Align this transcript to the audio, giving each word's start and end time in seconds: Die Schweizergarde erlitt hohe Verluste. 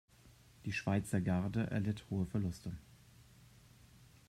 Die 0.65 0.73
Schweizergarde 0.73 1.69
erlitt 1.69 2.05
hohe 2.09 2.25
Verluste. 2.25 2.71